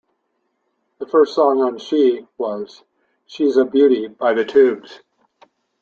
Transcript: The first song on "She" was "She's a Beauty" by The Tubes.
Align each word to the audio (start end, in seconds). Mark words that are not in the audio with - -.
The 0.97 1.05
first 1.05 1.35
song 1.35 1.61
on 1.61 1.77
"She" 1.77 2.25
was 2.39 2.83
"She's 3.27 3.55
a 3.55 3.63
Beauty" 3.65 4.07
by 4.07 4.33
The 4.33 4.43
Tubes. 4.43 5.01